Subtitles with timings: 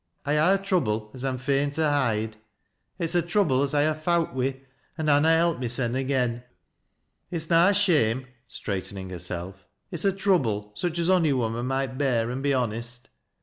[0.25, 2.37] I ha' a trouble as I'm fain to hide;
[2.97, 4.61] it's a trouble as I ha' fowt wi'
[4.97, 6.41] an' ha' na helped mysen agen.
[7.29, 12.31] It's na a shame,'' straightening herself; "it's a trouble such as ony woman might bear
[12.31, 13.09] an' be honest.